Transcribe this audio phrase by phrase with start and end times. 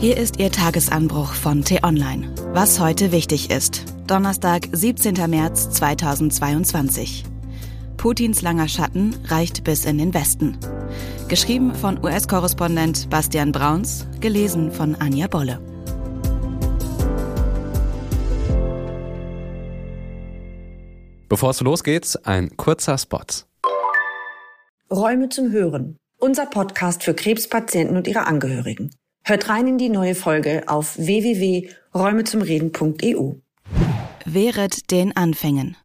[0.00, 2.34] Hier ist Ihr Tagesanbruch von T-Online.
[2.54, 3.84] Was heute wichtig ist.
[4.06, 5.28] Donnerstag, 17.
[5.28, 7.24] März 2022.
[7.98, 10.56] Putins langer Schatten reicht bis in den Westen.
[11.28, 15.60] Geschrieben von US-Korrespondent Bastian Brauns, gelesen von Anja Bolle.
[21.28, 23.20] Bevor es losgeht, ein kurzer Spot.
[24.90, 25.98] Räume zum Hören.
[26.18, 28.94] Unser Podcast für Krebspatienten und ihre Angehörigen.
[29.22, 33.32] Hört rein in die neue Folge auf www.räumezumreden.eu.
[34.24, 35.76] Wehret den Anfängen.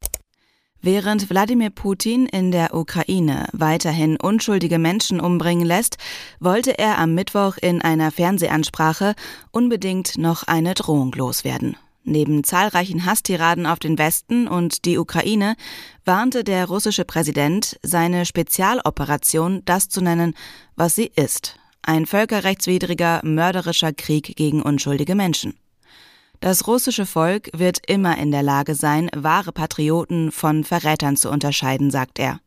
[0.82, 5.98] Während Wladimir Putin in der Ukraine weiterhin unschuldige Menschen umbringen lässt,
[6.40, 9.16] wollte er am Mittwoch in einer Fernsehansprache
[9.52, 11.76] unbedingt noch eine Drohung loswerden.
[12.04, 15.56] Neben zahlreichen Hasstiraden auf den Westen und die Ukraine
[16.06, 20.36] warnte der russische Präsident, seine Spezialoperation das zu nennen,
[20.76, 21.58] was sie ist,
[21.88, 25.58] ein völkerrechtswidriger, mörderischer Krieg gegen unschuldige Menschen.
[26.40, 31.92] Das russische Volk wird immer in der Lage sein, wahre Patrioten von Verrätern zu unterscheiden,
[31.92, 32.40] sagt er.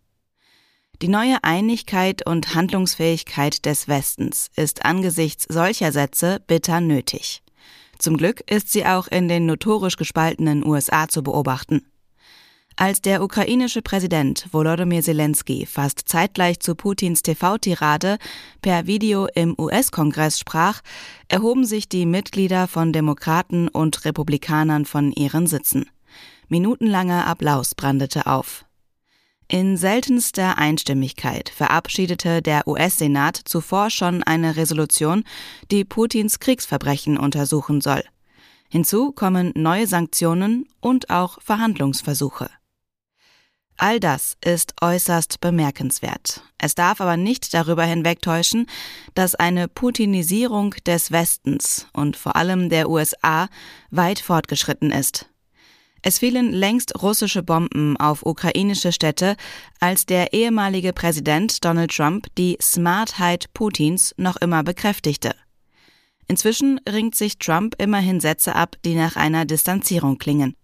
[1.01, 7.43] Die neue Einigkeit und Handlungsfähigkeit des Westens ist angesichts solcher Sätze bitter nötig.
[7.99, 11.87] Zum Glück ist sie auch in den notorisch gespaltenen USA zu beobachten.
[12.81, 18.19] Als der ukrainische Präsident Volodymyr Zelensky fast zeitgleich zu Putins TV-Tirade
[18.63, 20.83] per Video im US-Kongress sprach,
[21.27, 25.91] erhoben sich die Mitglieder von Demokraten und Republikanern von ihren Sitzen.
[26.47, 28.65] Minutenlanger Applaus brandete auf.
[29.49, 35.25] In seltenster Einstimmigkeit verabschiedete der US-Senat zuvor schon eine Resolution,
[35.73, 38.05] die Putins Kriegsverbrechen untersuchen soll.
[38.69, 42.49] Hinzu kommen neue Sanktionen und auch Verhandlungsversuche.
[43.81, 46.43] All das ist äußerst bemerkenswert.
[46.59, 48.67] Es darf aber nicht darüber hinwegtäuschen,
[49.15, 53.49] dass eine Putinisierung des Westens und vor allem der USA
[53.93, 55.31] weit fortgeschritten ist.
[56.03, 59.37] Es fielen längst russische Bomben auf ukrainische Städte,
[59.79, 65.37] als der ehemalige Präsident Donald Trump die Smartheit Putins noch immer bekräftigte.
[66.27, 70.58] Inzwischen ringt sich Trump immerhin Sätze ab, die nach einer Distanzierung klingen.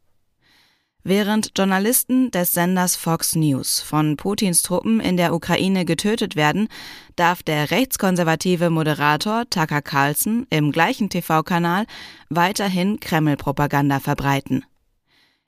[1.06, 6.68] Während Journalisten des Senders Fox News von Putins Truppen in der Ukraine getötet werden,
[7.14, 11.84] darf der rechtskonservative Moderator Tucker Carlson im gleichen TV-Kanal
[12.30, 14.64] weiterhin Kreml-Propaganda verbreiten.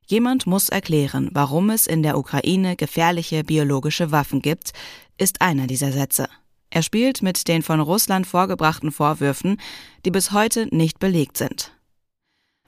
[0.05, 4.72] Jemand muss erklären, warum es in der Ukraine gefährliche biologische Waffen gibt,
[5.16, 6.28] ist einer dieser Sätze.
[6.69, 9.59] Er spielt mit den von Russland vorgebrachten Vorwürfen,
[10.05, 11.75] die bis heute nicht belegt sind.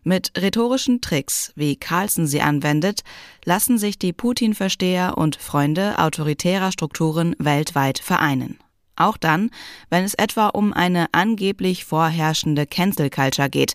[0.08, 3.02] Mit rhetorischen Tricks, wie Carlson sie anwendet,
[3.44, 8.58] lassen sich die Putin-Versteher und Freunde autoritärer Strukturen weltweit vereinen.
[8.96, 9.50] Auch dann,
[9.90, 13.74] wenn es etwa um eine angeblich vorherrschende Cancel Culture geht,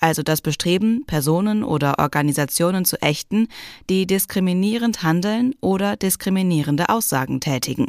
[0.00, 3.48] also das Bestreben, Personen oder Organisationen zu ächten,
[3.88, 7.86] die diskriminierend handeln oder diskriminierende Aussagen tätigen.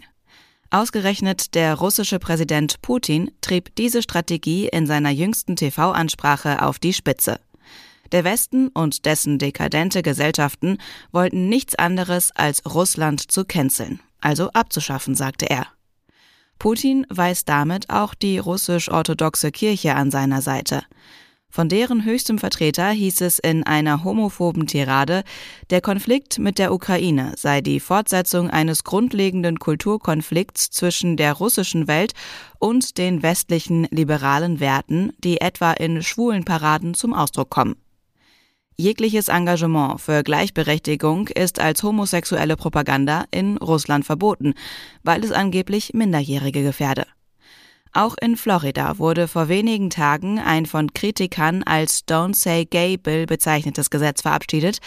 [0.69, 7.41] Ausgerechnet der russische Präsident Putin trieb diese Strategie in seiner jüngsten TV-Ansprache auf die Spitze.
[8.11, 10.79] Der Westen und dessen dekadente Gesellschaften
[11.11, 15.67] wollten nichts anderes als Russland zu canceln, also abzuschaffen, sagte er.
[16.59, 20.83] Putin weist damit auch die russisch-orthodoxe Kirche an seiner Seite.
[21.49, 25.23] Von deren höchstem Vertreter hieß es in einer homophoben Tirade,
[25.69, 32.13] der Konflikt mit der Ukraine sei die Fortsetzung eines grundlegenden Kulturkonflikts zwischen der russischen Welt
[32.59, 37.75] und den westlichen liberalen Werten, die etwa in schwulen Paraden zum Ausdruck kommen.
[38.81, 44.55] Jegliches Engagement für Gleichberechtigung ist als homosexuelle Propaganda in Russland verboten,
[45.03, 47.05] weil es angeblich Minderjährige gefährde.
[47.93, 53.27] Auch in Florida wurde vor wenigen Tagen ein von Kritikern als Don't Say Gay Bill
[53.27, 54.79] bezeichnetes Gesetz verabschiedet,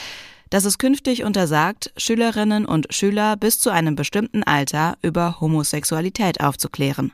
[0.51, 7.13] das es künftig untersagt, Schülerinnen und Schüler bis zu einem bestimmten Alter über Homosexualität aufzuklären.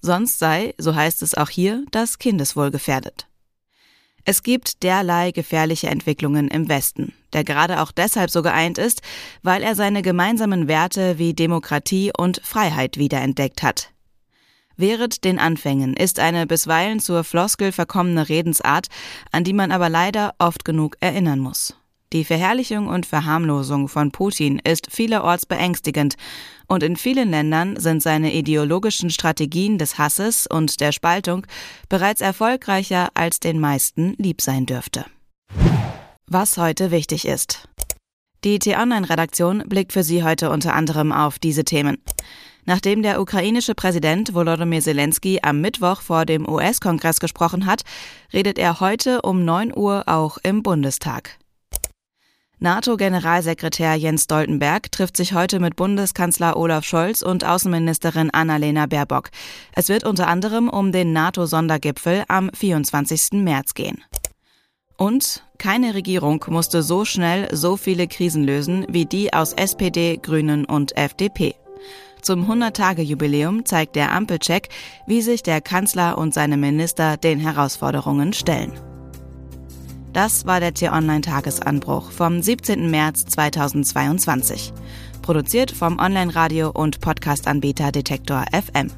[0.00, 3.26] Sonst sei, so heißt es auch hier, das Kindeswohl gefährdet.
[4.26, 9.02] Es gibt derlei gefährliche Entwicklungen im Westen, der gerade auch deshalb so geeint ist,
[9.42, 13.90] weil er seine gemeinsamen Werte wie Demokratie und Freiheit wiederentdeckt hat.
[14.76, 18.88] Wehret den Anfängen ist eine bisweilen zur Floskel verkommene Redensart,
[19.30, 21.76] an die man aber leider oft genug erinnern muss.
[22.14, 26.14] Die Verherrlichung und Verharmlosung von Putin ist vielerorts beängstigend,
[26.68, 31.44] und in vielen Ländern sind seine ideologischen Strategien des Hasses und der Spaltung
[31.88, 35.06] bereits erfolgreicher als den meisten lieb sein dürfte.
[36.28, 37.68] Was heute wichtig ist.
[38.44, 41.98] Die T-Online-Redaktion blickt für Sie heute unter anderem auf diese Themen.
[42.64, 47.82] Nachdem der ukrainische Präsident Volodymyr Zelensky am Mittwoch vor dem US-Kongress gesprochen hat,
[48.32, 51.38] redet er heute um 9 Uhr auch im Bundestag.
[52.60, 59.30] NATO-Generalsekretär Jens Stoltenberg trifft sich heute mit Bundeskanzler Olaf Scholz und Außenministerin Annalena Baerbock.
[59.74, 63.32] Es wird unter anderem um den NATO-Sondergipfel am 24.
[63.32, 64.04] März gehen.
[64.96, 70.64] Und keine Regierung musste so schnell so viele Krisen lösen wie die aus SPD, Grünen
[70.64, 71.54] und FDP.
[72.22, 74.68] Zum 100-Tage-Jubiläum zeigt der Ampelcheck,
[75.06, 78.72] wie sich der Kanzler und seine Minister den Herausforderungen stellen.
[80.14, 82.88] Das war der T-Online-Tagesanbruch vom 17.
[82.88, 84.72] März 2022.
[85.22, 88.92] Produziert vom Online-Radio- und Podcast-Anbieter Detektor FM.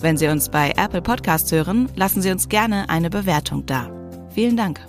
[0.00, 3.92] Wenn Sie uns bei Apple Podcasts hören, lassen Sie uns gerne eine Bewertung da.
[4.34, 4.80] Vielen Dank.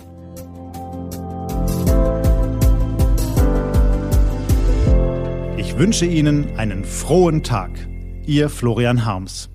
[5.58, 7.70] Ich wünsche Ihnen einen frohen Tag.
[8.26, 9.51] Ihr Florian Harms.